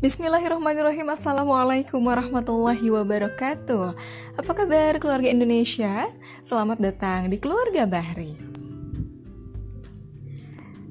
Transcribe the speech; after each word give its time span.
Bismillahirrahmanirrahim. 0.00 1.12
Assalamualaikum 1.12 2.00
warahmatullahi 2.00 2.88
wabarakatuh. 2.88 3.92
Apa 4.32 4.52
kabar 4.56 4.96
keluarga 4.96 5.28
Indonesia? 5.28 6.08
Selamat 6.40 6.80
datang 6.80 7.28
di 7.28 7.36
Keluarga 7.36 7.84
Bahri. 7.84 8.32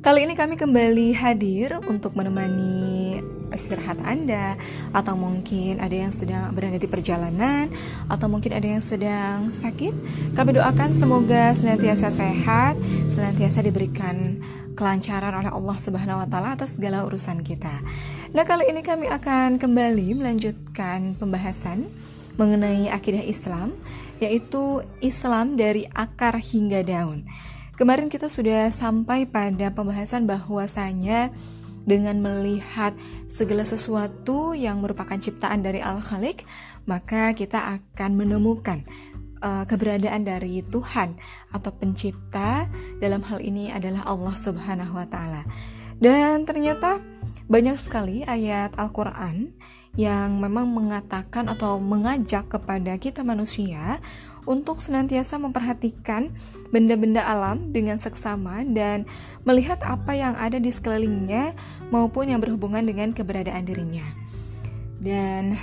Kali 0.05 0.29
ini 0.29 0.37
kami 0.37 0.61
kembali 0.61 1.17
hadir 1.17 1.81
untuk 1.89 2.13
menemani 2.13 3.17
istirahat 3.53 4.01
Anda 4.05 4.55
Atau 4.95 5.17
mungkin 5.17 5.81
ada 5.81 5.93
yang 5.93 6.13
sedang 6.13 6.53
berada 6.53 6.77
di 6.77 6.89
perjalanan 6.89 7.69
Atau 8.07 8.29
mungkin 8.29 8.53
ada 8.55 8.67
yang 8.67 8.83
sedang 8.83 9.53
sakit 9.53 9.93
Kami 10.33 10.49
doakan 10.55 10.93
semoga 10.95 11.53
senantiasa 11.53 12.13
sehat 12.13 12.77
Senantiasa 13.09 13.65
diberikan 13.65 14.41
kelancaran 14.79 15.35
oleh 15.35 15.51
Allah 15.51 15.75
Subhanahu 15.75 16.23
wa 16.23 16.27
taala 16.31 16.55
atas 16.55 16.79
segala 16.79 17.03
urusan 17.03 17.43
kita. 17.43 17.83
Nah, 18.31 18.47
kali 18.47 18.71
ini 18.71 18.79
kami 18.79 19.11
akan 19.11 19.59
kembali 19.59 20.15
melanjutkan 20.15 21.19
pembahasan 21.19 21.83
mengenai 22.39 22.87
akidah 22.87 23.19
Islam, 23.19 23.75
yaitu 24.23 24.79
Islam 25.03 25.59
dari 25.59 25.83
akar 25.91 26.39
hingga 26.39 26.87
daun. 26.87 27.27
Kemarin 27.75 28.07
kita 28.07 28.31
sudah 28.31 28.71
sampai 28.71 29.27
pada 29.27 29.71
pembahasan 29.75 30.23
bahwasanya 30.23 31.35
dengan 31.89 32.21
melihat 32.21 32.93
segala 33.25 33.65
sesuatu 33.65 34.53
yang 34.53 34.85
merupakan 34.85 35.17
ciptaan 35.17 35.65
dari 35.65 35.81
Al-Khaliq, 35.81 36.45
maka 36.85 37.33
kita 37.33 37.81
akan 37.81 38.13
menemukan 38.13 38.85
uh, 39.41 39.65
keberadaan 39.65 40.21
dari 40.21 40.61
Tuhan 40.61 41.17
atau 41.49 41.73
pencipta 41.73 42.69
dalam 43.01 43.25
hal 43.25 43.41
ini 43.41 43.73
adalah 43.73 44.05
Allah 44.05 44.37
Subhanahu 44.37 44.93
wa 44.93 45.09
taala. 45.09 45.49
Dan 45.97 46.45
ternyata 46.45 47.01
banyak 47.49 47.75
sekali 47.81 48.21
ayat 48.21 48.77
Al-Qur'an 48.77 49.49
yang 49.97 50.37
memang 50.37 50.69
mengatakan 50.69 51.49
atau 51.49 51.81
mengajak 51.81 52.45
kepada 52.47 52.93
kita 53.01 53.25
manusia 53.25 53.97
untuk 54.49 54.81
senantiasa 54.81 55.37
memperhatikan 55.37 56.33
benda-benda 56.73 57.21
alam 57.21 57.69
dengan 57.69 58.01
seksama 58.01 58.65
dan 58.65 59.05
melihat 59.45 59.77
apa 59.85 60.17
yang 60.17 60.33
ada 60.33 60.57
di 60.57 60.73
sekelilingnya 60.73 61.53
maupun 61.93 62.33
yang 62.33 62.41
berhubungan 62.41 62.81
dengan 62.81 63.13
keberadaan 63.13 63.69
dirinya. 63.69 64.05
Dan 64.97 65.53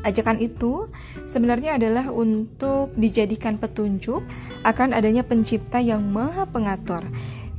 Ajakan 0.00 0.40
itu 0.40 0.88
sebenarnya 1.28 1.76
adalah 1.76 2.08
untuk 2.08 2.96
dijadikan 2.96 3.60
petunjuk 3.60 4.24
akan 4.64 4.96
adanya 4.96 5.20
pencipta 5.28 5.76
yang 5.76 6.08
maha 6.08 6.48
pengatur. 6.48 7.04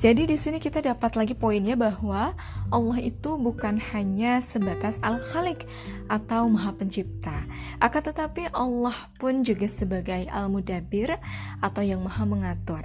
Jadi 0.01 0.25
di 0.25 0.33
sini 0.33 0.57
kita 0.57 0.81
dapat 0.81 1.13
lagi 1.13 1.37
poinnya 1.37 1.77
bahwa 1.77 2.33
Allah 2.73 2.97
itu 2.97 3.37
bukan 3.37 3.77
hanya 3.93 4.41
sebatas 4.41 4.97
Al-Khaliq 5.05 5.61
atau 6.09 6.49
Maha 6.49 6.73
Pencipta. 6.73 7.45
Akan 7.77 8.01
tetapi 8.09 8.49
Allah 8.49 8.97
pun 9.21 9.45
juga 9.45 9.69
sebagai 9.69 10.25
Al-Mudabbir 10.33 11.21
atau 11.61 11.85
yang 11.85 12.01
Maha 12.01 12.25
Mengatur. 12.25 12.81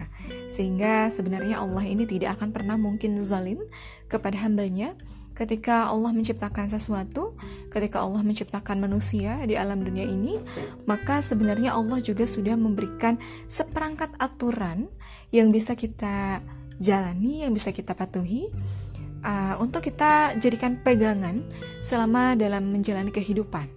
Sehingga 0.53 1.09
sebenarnya 1.09 1.65
Allah 1.65 1.89
ini 1.89 2.05
tidak 2.05 2.37
akan 2.37 2.53
pernah 2.53 2.77
mungkin 2.77 3.17
zalim 3.25 3.65
kepada 4.13 4.37
hambanya 4.45 4.93
ketika 5.33 5.89
Allah 5.89 6.13
menciptakan 6.13 6.69
sesuatu, 6.69 7.33
ketika 7.73 8.05
Allah 8.05 8.25
menciptakan 8.25 8.77
manusia 8.77 9.41
di 9.49 9.57
alam 9.57 9.81
dunia 9.81 10.05
ini, 10.05 10.37
maka 10.85 11.25
sebenarnya 11.25 11.77
Allah 11.77 11.97
juga 12.05 12.29
sudah 12.29 12.61
memberikan 12.61 13.17
seperangkat 13.49 14.13
aturan 14.21 14.93
yang 15.33 15.53
bisa 15.53 15.77
kita 15.77 16.41
jalani, 16.81 17.45
yang 17.45 17.53
bisa 17.53 17.73
kita 17.73 17.97
patuhi 17.97 18.49
uh, 19.27 19.55
untuk 19.59 19.83
kita 19.83 20.37
jadikan 20.39 20.79
pegangan 20.81 21.43
selama 21.83 22.39
dalam 22.39 22.71
menjalani 22.71 23.11
kehidupan. 23.11 23.77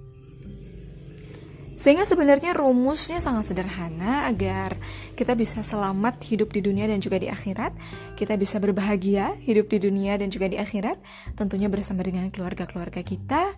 Sehingga 1.80 2.04
sebenarnya 2.04 2.52
rumusnya 2.52 3.24
sangat 3.24 3.56
sederhana 3.56 4.28
agar 4.28 4.76
kita 5.16 5.32
bisa 5.32 5.64
selamat 5.64 6.20
hidup 6.28 6.52
di 6.52 6.60
dunia 6.60 6.92
dan 6.92 7.00
juga 7.00 7.16
di 7.16 7.32
akhirat. 7.32 7.72
Kita 8.20 8.36
bisa 8.36 8.60
berbahagia 8.60 9.40
hidup 9.40 9.72
di 9.72 9.88
dunia 9.88 10.20
dan 10.20 10.28
juga 10.28 10.52
di 10.52 10.60
akhirat, 10.60 11.00
tentunya 11.40 11.72
bersama 11.72 12.04
dengan 12.04 12.28
keluarga-keluarga 12.36 13.00
kita. 13.00 13.56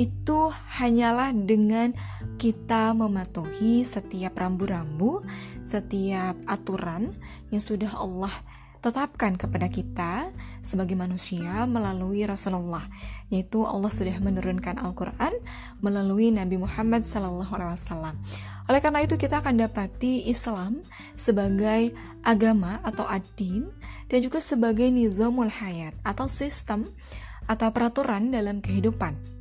Itu 0.00 0.48
hanyalah 0.80 1.36
dengan 1.36 1.92
kita 2.40 2.96
mematuhi 2.96 3.84
setiap 3.84 4.32
rambu-rambu, 4.40 5.28
setiap 5.60 6.40
aturan 6.48 7.12
yang 7.52 7.60
sudah 7.60 8.00
Allah 8.00 8.32
tetapkan 8.78 9.34
kepada 9.34 9.66
kita 9.66 10.30
sebagai 10.62 10.94
manusia 10.94 11.66
melalui 11.66 12.22
Rasulullah 12.22 12.86
yaitu 13.28 13.66
Allah 13.66 13.90
sudah 13.90 14.16
menurunkan 14.22 14.78
Al-Qur'an 14.78 15.34
melalui 15.82 16.30
Nabi 16.30 16.56
Muhammad 16.56 17.04
SAW. 17.04 18.14
Oleh 18.68 18.80
karena 18.84 19.00
itu 19.02 19.16
kita 19.16 19.40
akan 19.40 19.64
dapati 19.64 20.28
Islam 20.28 20.84
sebagai 21.16 21.92
agama 22.22 22.78
atau 22.84 23.08
adin 23.08 23.68
dan 24.08 24.18
juga 24.20 24.40
sebagai 24.44 24.88
nizamul 24.88 25.48
hayat 25.48 25.96
atau 26.04 26.28
sistem 26.28 26.88
atau 27.48 27.72
peraturan 27.72 28.28
dalam 28.28 28.60
kehidupan 28.60 29.37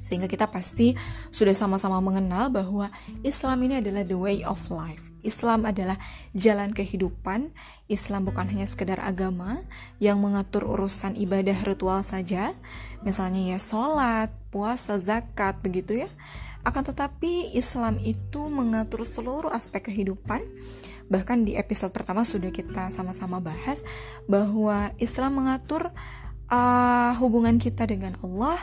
sehingga 0.00 0.26
kita 0.26 0.48
pasti 0.48 0.96
sudah 1.30 1.52
sama-sama 1.52 2.00
mengenal 2.00 2.48
bahwa 2.48 2.88
Islam 3.20 3.68
ini 3.68 3.84
adalah 3.84 4.02
the 4.02 4.16
way 4.16 4.40
of 4.42 4.58
life. 4.72 5.12
Islam 5.20 5.68
adalah 5.68 6.00
jalan 6.32 6.72
kehidupan. 6.72 7.52
Islam 7.86 8.24
bukan 8.24 8.48
hanya 8.48 8.64
sekedar 8.64 8.98
agama 9.00 9.60
yang 10.00 10.20
mengatur 10.20 10.64
urusan 10.64 11.16
ibadah 11.16 11.56
ritual 11.62 12.00
saja, 12.00 12.56
misalnya 13.04 13.56
ya 13.56 13.58
sholat, 13.60 14.32
puasa, 14.48 14.96
zakat, 14.96 15.60
begitu 15.60 16.04
ya. 16.04 16.10
Akan 16.60 16.84
tetapi 16.84 17.56
Islam 17.56 17.96
itu 18.00 18.48
mengatur 18.52 19.08
seluruh 19.08 19.52
aspek 19.52 19.88
kehidupan. 19.88 20.44
Bahkan 21.10 21.48
di 21.48 21.58
episode 21.58 21.90
pertama 21.90 22.22
sudah 22.22 22.52
kita 22.54 22.92
sama-sama 22.94 23.42
bahas 23.42 23.82
bahwa 24.30 24.94
Islam 25.02 25.42
mengatur 25.42 25.90
uh, 26.52 27.12
hubungan 27.18 27.56
kita 27.58 27.88
dengan 27.88 28.14
Allah, 28.22 28.60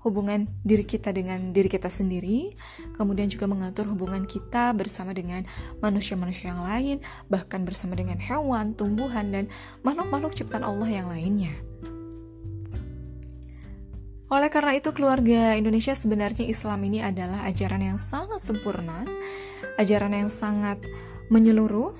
hubungan 0.00 0.48
diri 0.64 0.84
kita 0.88 1.12
dengan 1.12 1.52
diri 1.52 1.68
kita 1.68 1.92
sendiri, 1.92 2.56
kemudian 2.96 3.28
juga 3.28 3.44
mengatur 3.44 3.84
hubungan 3.92 4.24
kita 4.24 4.72
bersama 4.72 5.12
dengan 5.12 5.44
manusia-manusia 5.84 6.56
yang 6.56 6.64
lain, 6.64 6.96
bahkan 7.28 7.68
bersama 7.68 7.92
dengan 7.96 8.16
hewan, 8.16 8.72
tumbuhan, 8.72 9.28
dan 9.28 9.44
makhluk-makhluk 9.84 10.32
ciptaan 10.32 10.64
Allah 10.64 10.88
yang 10.88 11.08
lainnya. 11.08 11.52
Oleh 14.30 14.46
karena 14.46 14.78
itu, 14.78 14.94
keluarga 14.94 15.58
Indonesia 15.58 15.90
sebenarnya 15.90 16.46
Islam 16.46 16.80
ini 16.86 17.02
adalah 17.02 17.44
ajaran 17.50 17.82
yang 17.82 17.98
sangat 17.98 18.38
sempurna, 18.38 19.02
ajaran 19.74 20.14
yang 20.14 20.30
sangat 20.30 20.78
menyeluruh, 21.34 21.92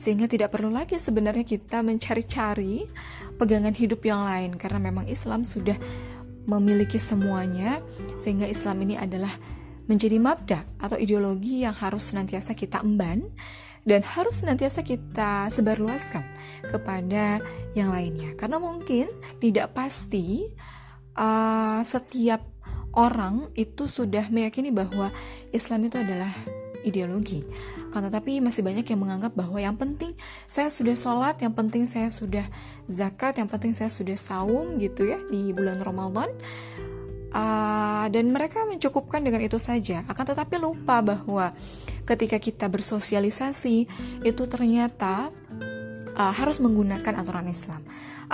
sehingga 0.00 0.26
tidak 0.26 0.50
perlu 0.50 0.72
lagi 0.72 0.96
sebenarnya 0.98 1.44
kita 1.46 1.84
mencari-cari 1.84 2.88
pegangan 3.36 3.76
hidup 3.76 4.00
yang 4.00 4.24
lain, 4.24 4.56
karena 4.56 4.80
memang 4.80 5.06
Islam 5.12 5.44
sudah 5.44 5.76
memiliki 6.44 7.00
semuanya 7.00 7.80
sehingga 8.20 8.44
Islam 8.48 8.84
ini 8.84 8.94
adalah 9.00 9.32
menjadi 9.84 10.16
mabda 10.16 10.60
atau 10.80 10.96
ideologi 10.96 11.64
yang 11.64 11.76
harus 11.76 12.12
senantiasa 12.12 12.56
kita 12.56 12.80
emban 12.80 13.24
dan 13.84 14.00
harus 14.00 14.40
senantiasa 14.40 14.80
kita 14.80 15.52
sebarluaskan 15.52 16.24
kepada 16.72 17.44
yang 17.76 17.92
lainnya. 17.92 18.32
Karena 18.32 18.56
mungkin 18.56 19.08
tidak 19.44 19.76
pasti 19.76 20.48
uh, 21.20 21.84
setiap 21.84 22.40
orang 22.96 23.52
itu 23.58 23.84
sudah 23.84 24.32
meyakini 24.32 24.72
bahwa 24.72 25.12
Islam 25.52 25.92
itu 25.92 26.00
adalah 26.00 26.32
ideologi. 26.84 27.42
Kan 27.90 28.04
tetapi 28.06 28.38
masih 28.44 28.62
banyak 28.62 28.86
yang 28.86 29.00
menganggap 29.00 29.32
bahwa 29.32 29.58
yang 29.58 29.74
penting 29.74 30.12
saya 30.46 30.68
sudah 30.68 30.94
sholat, 30.94 31.40
yang 31.40 31.56
penting 31.56 31.88
saya 31.88 32.12
sudah 32.12 32.44
zakat, 32.86 33.40
yang 33.40 33.48
penting 33.48 33.72
saya 33.72 33.90
sudah 33.90 34.14
saum 34.14 34.76
gitu 34.78 35.08
ya 35.08 35.18
di 35.32 35.50
bulan 35.50 35.80
Ramadan. 35.80 36.30
Uh, 37.34 38.06
dan 38.14 38.30
mereka 38.30 38.62
mencukupkan 38.62 39.18
dengan 39.18 39.42
itu 39.42 39.58
saja. 39.58 40.06
Akan 40.06 40.22
tetapi 40.22 40.54
lupa 40.54 41.02
bahwa 41.02 41.50
ketika 42.06 42.38
kita 42.38 42.70
bersosialisasi 42.70 43.76
itu 44.22 44.42
ternyata 44.46 45.34
uh, 46.14 46.32
harus 46.38 46.62
menggunakan 46.62 47.18
aturan 47.18 47.50
Islam 47.50 47.82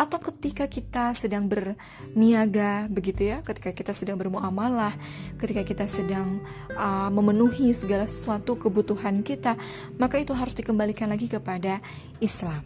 atau 0.00 0.16
ketika 0.32 0.64
kita 0.64 1.12
sedang 1.12 1.44
berniaga 1.44 2.88
begitu 2.88 3.36
ya 3.36 3.44
ketika 3.44 3.76
kita 3.76 3.92
sedang 3.92 4.16
bermuamalah 4.16 4.96
ketika 5.36 5.60
kita 5.60 5.84
sedang 5.84 6.40
uh, 6.72 7.12
memenuhi 7.12 7.76
segala 7.76 8.08
sesuatu 8.08 8.56
kebutuhan 8.56 9.20
kita 9.20 9.60
maka 10.00 10.16
itu 10.16 10.32
harus 10.32 10.56
dikembalikan 10.56 11.12
lagi 11.12 11.28
kepada 11.28 11.84
Islam. 12.24 12.64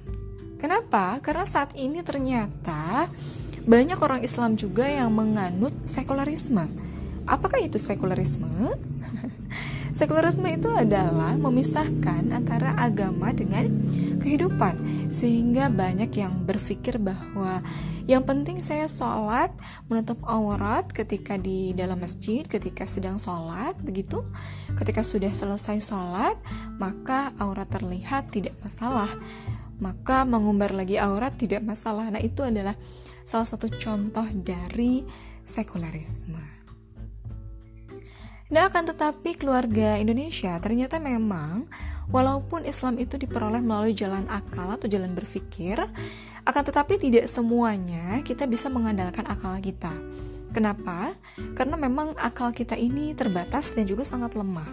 Kenapa? 0.63 1.19
Karena 1.21 1.45
saat 1.45 1.75
ini 1.75 2.01
ternyata 2.01 3.11
banyak 3.67 3.99
orang 3.99 4.23
Islam 4.23 4.55
juga 4.55 4.87
yang 4.87 5.11
menganut 5.13 5.75
sekularisme. 5.85 6.65
Apakah 7.29 7.61
itu 7.61 7.77
sekularisme? 7.77 8.49
Sekularisme 9.99 10.49
itu 10.51 10.73
adalah 10.73 11.39
memisahkan 11.39 12.35
antara 12.35 12.75
agama 12.81 13.31
dengan 13.31 13.71
kehidupan, 14.19 15.04
sehingga 15.15 15.71
banyak 15.71 16.11
yang 16.19 16.43
berpikir 16.43 16.99
bahwa 16.99 17.63
Yang 18.05 18.25
penting 18.29 18.59
saya 18.61 18.85
sholat 18.85 19.49
menutup 19.89 20.21
aurat 20.29 20.85
ketika 20.93 21.41
di 21.41 21.73
dalam 21.73 21.97
masjid, 21.97 22.45
ketika 22.45 22.85
sedang 22.85 23.17
sholat, 23.17 23.81
begitu. 23.81 24.21
Ketika 24.77 25.01
sudah 25.01 25.33
selesai 25.33 25.81
sholat, 25.81 26.37
maka 26.77 27.33
aurat 27.41 27.65
terlihat 27.65 28.29
tidak 28.29 28.61
masalah. 28.61 29.09
Maka 29.81 30.29
mengumbar 30.29 30.77
lagi 30.77 31.01
aurat 31.01 31.33
tidak 31.41 31.65
masalah. 31.65 32.13
Nah 32.13 32.21
itu 32.21 32.45
adalah 32.45 32.77
salah 33.25 33.49
satu 33.49 33.73
contoh 33.73 34.29
dari 34.37 35.01
sekularisme. 35.49 36.45
Nah 38.53 38.69
akan 38.69 38.85
tetapi 38.93 39.41
keluarga 39.41 39.97
Indonesia 39.97 40.61
ternyata 40.61 41.01
memang 41.01 41.65
walaupun 42.15 42.63
Islam 42.63 43.03
itu 43.03 43.19
diperoleh 43.19 43.59
melalui 43.59 43.91
jalan 43.91 44.23
akal 44.31 44.71
atau 44.71 44.87
jalan 44.87 45.19
berpikir, 45.19 45.83
akan 46.47 46.63
tetapi 46.63 47.03
tidak 47.03 47.27
semuanya 47.27 48.23
kita 48.23 48.47
bisa 48.47 48.71
mengandalkan 48.71 49.27
akal 49.27 49.59
kita. 49.59 49.91
Kenapa? 50.55 51.11
Karena 51.59 51.75
memang 51.75 52.15
akal 52.15 52.55
kita 52.55 52.79
ini 52.79 53.11
terbatas 53.19 53.75
dan 53.75 53.91
juga 53.91 54.07
sangat 54.07 54.39
lemah. 54.39 54.71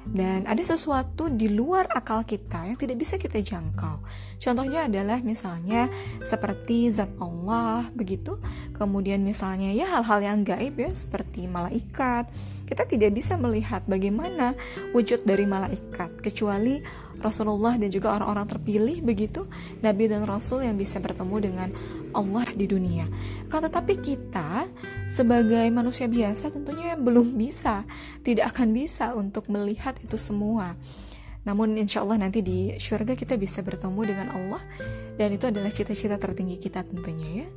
Dan 0.00 0.48
ada 0.48 0.64
sesuatu 0.64 1.30
di 1.30 1.52
luar 1.52 1.86
akal 1.92 2.26
kita 2.26 2.66
yang 2.66 2.74
tidak 2.74 2.98
bisa 2.98 3.14
kita 3.14 3.38
jangkau. 3.38 4.02
Contohnya 4.42 4.90
adalah 4.90 5.22
misalnya 5.22 5.86
seperti 6.24 6.90
zat 6.90 7.14
Allah 7.22 7.86
begitu. 7.94 8.40
Kemudian 8.74 9.22
misalnya 9.22 9.70
ya 9.70 9.86
hal-hal 9.86 10.18
yang 10.24 10.38
gaib 10.42 10.74
ya 10.82 10.90
seperti 10.90 11.46
malaikat, 11.46 12.26
kita 12.70 12.86
tidak 12.86 13.10
bisa 13.18 13.34
melihat 13.34 13.82
bagaimana 13.90 14.54
wujud 14.94 15.26
dari 15.26 15.42
malaikat 15.42 16.22
kecuali 16.22 16.78
Rasulullah 17.18 17.74
dan 17.74 17.90
juga 17.90 18.14
orang-orang 18.14 18.46
terpilih 18.46 19.02
begitu 19.02 19.44
nabi 19.82 20.06
dan 20.06 20.24
rasul 20.24 20.62
yang 20.62 20.78
bisa 20.78 21.02
bertemu 21.02 21.36
dengan 21.42 21.68
Allah 22.14 22.46
di 22.54 22.70
dunia. 22.70 23.10
Kan 23.50 23.66
tetapi 23.66 23.98
kita 23.98 24.70
sebagai 25.10 25.66
manusia 25.74 26.06
biasa 26.06 26.54
tentunya 26.54 26.94
belum 26.94 27.34
bisa, 27.34 27.82
tidak 28.22 28.54
akan 28.54 28.70
bisa 28.70 29.18
untuk 29.18 29.50
melihat 29.50 29.98
itu 30.00 30.14
semua. 30.14 30.78
Namun 31.42 31.74
insya 31.74 32.06
Allah 32.06 32.22
nanti 32.22 32.40
di 32.40 32.78
surga 32.78 33.18
kita 33.18 33.34
bisa 33.34 33.66
bertemu 33.66 34.00
dengan 34.06 34.28
Allah 34.30 34.62
dan 35.18 35.34
itu 35.34 35.50
adalah 35.50 35.68
cita-cita 35.74 36.16
tertinggi 36.16 36.56
kita 36.56 36.86
tentunya 36.86 37.44
ya. 37.44 37.48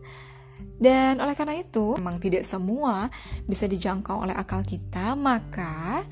Dan 0.78 1.24
oleh 1.24 1.36
karena 1.38 1.56
itu, 1.56 1.96
memang 1.96 2.20
tidak 2.20 2.44
semua 2.44 3.08
bisa 3.48 3.70
dijangkau 3.70 4.28
oleh 4.28 4.36
akal 4.36 4.66
kita, 4.68 5.16
maka 5.16 6.04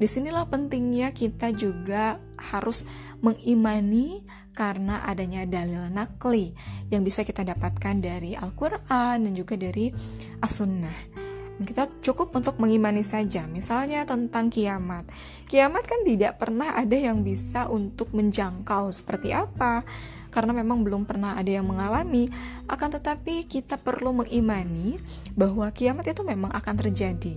di 0.00 0.08
sinilah 0.08 0.48
pentingnya 0.48 1.12
kita 1.12 1.52
juga 1.52 2.16
harus 2.38 2.88
mengimani 3.20 4.24
karena 4.56 5.04
adanya 5.04 5.44
dalil 5.44 5.92
nakli 5.92 6.56
yang 6.88 7.04
bisa 7.04 7.20
kita 7.20 7.44
dapatkan 7.44 8.00
dari 8.00 8.32
Al-Quran 8.32 9.28
dan 9.28 9.32
juga 9.36 9.60
dari 9.60 9.92
As-Sunnah. 10.40 11.20
Kita 11.60 12.00
cukup 12.00 12.32
untuk 12.32 12.56
mengimani 12.56 13.04
saja, 13.04 13.44
misalnya 13.44 14.08
tentang 14.08 14.48
kiamat. 14.48 15.04
Kiamat 15.44 15.84
kan 15.84 16.00
tidak 16.08 16.40
pernah 16.40 16.72
ada 16.72 16.96
yang 16.96 17.20
bisa 17.20 17.68
untuk 17.68 18.16
menjangkau 18.16 18.88
seperti 18.88 19.36
apa, 19.36 19.84
karena 20.30 20.54
memang 20.54 20.86
belum 20.86 21.04
pernah 21.04 21.36
ada 21.36 21.50
yang 21.50 21.66
mengalami. 21.66 22.30
Akan 22.70 22.94
tetapi 22.94 23.50
kita 23.50 23.76
perlu 23.76 24.14
mengimani 24.14 24.96
bahwa 25.34 25.68
kiamat 25.74 26.06
itu 26.08 26.22
memang 26.22 26.54
akan 26.54 26.74
terjadi. 26.78 27.34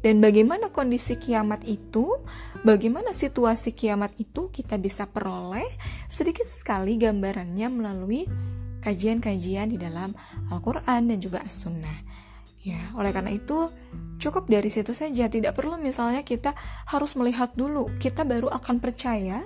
Dan 0.00 0.24
bagaimana 0.24 0.72
kondisi 0.72 1.20
kiamat 1.20 1.68
itu, 1.68 2.08
bagaimana 2.64 3.12
situasi 3.12 3.76
kiamat 3.76 4.16
itu 4.16 4.48
kita 4.48 4.80
bisa 4.80 5.04
peroleh 5.04 5.66
sedikit 6.08 6.48
sekali 6.48 6.96
gambarannya 6.96 7.68
melalui 7.68 8.24
kajian-kajian 8.80 9.68
di 9.68 9.76
dalam 9.76 10.16
Al-Quran 10.48 11.12
dan 11.12 11.18
juga 11.20 11.44
As-Sunnah. 11.44 12.08
Ya, 12.60 12.80
oleh 12.92 13.12
karena 13.12 13.32
itu 13.32 13.72
cukup 14.20 14.48
dari 14.48 14.68
situ 14.68 14.92
saja, 14.92 15.32
tidak 15.32 15.56
perlu 15.56 15.80
misalnya 15.80 16.20
kita 16.24 16.52
harus 16.92 17.16
melihat 17.16 17.52
dulu, 17.56 17.88
kita 17.96 18.24
baru 18.28 18.52
akan 18.52 18.84
percaya 18.84 19.40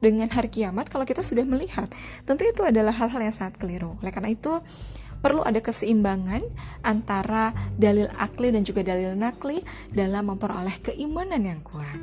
dengan 0.00 0.28
hari 0.28 0.52
kiamat 0.52 0.88
kalau 0.92 1.08
kita 1.08 1.24
sudah 1.24 1.44
melihat. 1.48 1.88
Tentu 2.28 2.44
itu 2.44 2.62
adalah 2.62 2.92
hal-hal 2.92 3.20
yang 3.20 3.34
sangat 3.34 3.56
keliru. 3.60 3.96
Oleh 4.00 4.12
karena 4.12 4.32
itu, 4.32 4.52
perlu 5.20 5.42
ada 5.42 5.58
keseimbangan 5.58 6.44
antara 6.84 7.52
dalil 7.74 8.06
akli 8.20 8.52
dan 8.52 8.62
juga 8.62 8.84
dalil 8.84 9.16
nakli 9.16 9.64
dalam 9.90 10.32
memperoleh 10.32 10.76
keimanan 10.84 11.42
yang 11.42 11.60
kuat. 11.64 11.98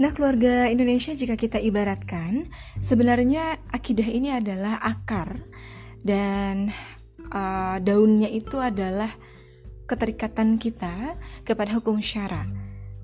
Nah, 0.00 0.16
keluarga 0.16 0.72
Indonesia 0.72 1.12
jika 1.12 1.36
kita 1.36 1.60
ibaratkan, 1.60 2.48
sebenarnya 2.80 3.60
akidah 3.68 4.08
ini 4.08 4.32
adalah 4.32 4.80
akar 4.80 5.44
dan 6.00 6.72
uh, 7.28 7.76
daunnya 7.84 8.32
itu 8.32 8.56
adalah 8.56 9.12
keterikatan 9.84 10.56
kita 10.56 11.20
kepada 11.44 11.76
hukum 11.76 12.00
syara 12.00 12.59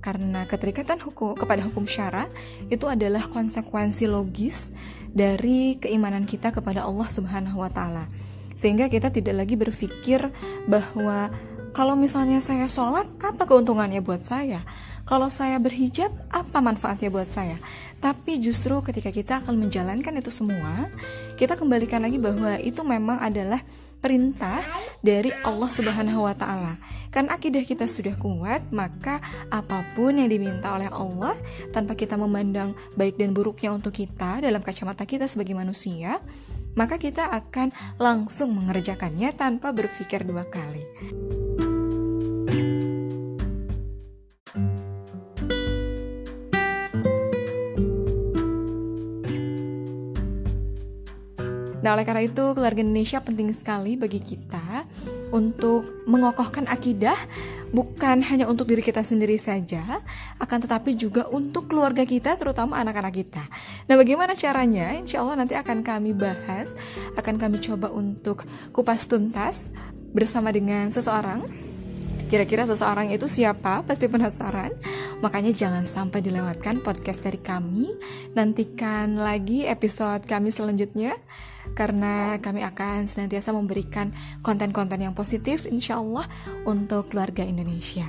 karena 0.07 0.47
keterikatan 0.47 1.03
hukum 1.03 1.35
kepada 1.35 1.67
hukum 1.67 1.83
syara 1.83 2.31
itu 2.71 2.87
adalah 2.87 3.27
konsekuensi 3.27 4.07
logis 4.07 4.71
dari 5.11 5.83
keimanan 5.83 6.31
kita 6.31 6.55
kepada 6.55 6.87
Allah 6.87 7.11
Subhanahu 7.11 7.59
wa 7.59 7.67
taala. 7.67 8.07
Sehingga 8.55 8.87
kita 8.87 9.11
tidak 9.11 9.35
lagi 9.43 9.59
berpikir 9.59 10.31
bahwa 10.71 11.35
kalau 11.75 11.99
misalnya 11.99 12.39
saya 12.39 12.71
sholat, 12.71 13.05
apa 13.19 13.51
keuntungannya 13.51 13.99
buat 13.99 14.23
saya? 14.23 14.63
Kalau 15.05 15.27
saya 15.27 15.59
berhijab, 15.59 16.09
apa 16.31 16.63
manfaatnya 16.63 17.11
buat 17.11 17.27
saya? 17.27 17.59
Tapi 17.99 18.39
justru 18.39 18.79
ketika 18.87 19.11
kita 19.11 19.43
akan 19.43 19.59
menjalankan 19.59 20.23
itu 20.23 20.31
semua, 20.31 20.89
kita 21.35 21.59
kembalikan 21.59 22.01
lagi 22.01 22.23
bahwa 22.23 22.57
itu 22.63 22.81
memang 22.87 23.19
adalah 23.19 23.61
perintah 23.99 24.61
dari 25.01 25.33
Allah 25.45 25.71
Subhanahu 25.71 26.27
wa 26.27 26.35
taala. 26.37 26.75
Kan 27.15 27.33
akidah 27.33 27.65
kita 27.65 27.89
sudah 27.89 28.13
kuat, 28.21 28.69
maka 28.75 29.25
apa 29.49 29.89
pun 29.97 30.21
yang 30.21 30.29
diminta 30.29 30.77
oleh 30.77 30.93
Allah 30.93 31.33
tanpa 31.73 31.97
kita 31.97 32.21
memandang 32.21 32.77
baik 32.93 33.17
dan 33.17 33.33
buruknya 33.33 33.73
untuk 33.73 33.97
kita 33.97 34.45
dalam 34.45 34.61
kacamata 34.61 35.09
kita 35.09 35.25
sebagai 35.25 35.57
manusia, 35.57 36.21
maka 36.77 37.01
kita 37.01 37.33
akan 37.33 37.73
langsung 37.97 38.53
mengerjakannya 38.53 39.33
tanpa 39.33 39.73
berpikir 39.73 40.29
dua 40.29 40.45
kali. 40.45 41.46
Nah, 51.87 51.95
oleh 51.95 52.03
karena 52.03 52.27
itu, 52.27 52.43
keluarga 52.59 52.83
Indonesia 52.83 53.23
penting 53.23 53.47
sekali 53.55 53.95
bagi 53.95 54.19
kita 54.19 54.83
untuk 55.31 55.87
mengokohkan 56.11 56.67
akidah 56.67 57.15
bukan 57.71 58.27
hanya 58.27 58.51
untuk 58.51 58.67
diri 58.67 58.83
kita 58.83 59.07
sendiri 59.07 59.39
saja, 59.39 60.03
akan 60.43 60.67
tetapi 60.67 60.99
juga 60.99 61.31
untuk 61.31 61.71
keluarga 61.71 62.03
kita, 62.03 62.35
terutama 62.35 62.83
anak-anak 62.83 63.15
kita. 63.15 63.45
Nah, 63.87 63.95
bagaimana 63.95 64.35
caranya? 64.35 64.99
Insya 64.99 65.23
Allah 65.23 65.39
nanti 65.39 65.55
akan 65.55 65.87
kami 65.87 66.11
bahas, 66.11 66.75
akan 67.15 67.39
kami 67.39 67.63
coba 67.63 67.95
untuk 67.95 68.43
kupas 68.75 69.07
tuntas 69.07 69.71
bersama 70.11 70.51
dengan 70.51 70.91
seseorang 70.91 71.47
Kira-kira 72.27 72.67
seseorang 72.67 73.15
itu 73.15 73.31
siapa? 73.31 73.87
Pasti 73.87 74.11
penasaran. 74.11 74.75
Makanya 75.23 75.55
jangan 75.55 75.87
sampai 75.87 76.19
dilewatkan 76.19 76.83
podcast 76.83 77.23
dari 77.23 77.39
kami. 77.39 77.87
Nantikan 78.35 79.15
lagi 79.15 79.63
episode 79.71 80.27
kami 80.27 80.51
selanjutnya 80.51 81.15
karena 81.77 82.41
kami 82.41 82.65
akan 82.65 83.05
senantiasa 83.05 83.53
memberikan 83.53 84.11
konten-konten 84.41 85.05
yang 85.05 85.13
positif 85.13 85.69
insya 85.69 86.01
Allah 86.01 86.25
untuk 86.65 87.13
keluarga 87.13 87.45
Indonesia. 87.45 88.09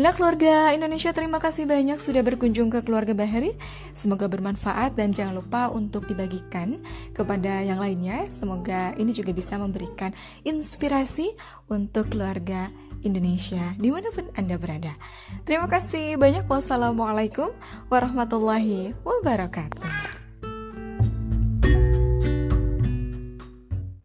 Nah 0.00 0.16
keluarga 0.16 0.72
Indonesia 0.72 1.12
terima 1.12 1.36
kasih 1.44 1.68
banyak 1.68 2.00
sudah 2.00 2.24
berkunjung 2.24 2.72
ke 2.72 2.80
keluarga 2.80 3.12
Bahari. 3.12 3.52
Semoga 3.92 4.32
bermanfaat 4.32 4.96
dan 4.96 5.12
jangan 5.12 5.44
lupa 5.44 5.68
untuk 5.68 6.08
dibagikan 6.08 6.80
kepada 7.12 7.60
yang 7.60 7.76
lainnya. 7.76 8.24
Semoga 8.32 8.96
ini 8.96 9.12
juga 9.12 9.36
bisa 9.36 9.60
memberikan 9.60 10.16
inspirasi 10.40 11.36
untuk 11.68 12.16
keluarga 12.16 12.72
Indonesia 13.04 13.76
di 13.76 13.92
mana 13.92 14.08
pun 14.08 14.32
Anda 14.40 14.56
berada. 14.56 14.96
Terima 15.44 15.68
kasih 15.68 16.16
banyak. 16.16 16.48
Wassalamualaikum 16.48 17.52
warahmatullahi 17.92 18.96
wabarakatuh 19.04 20.19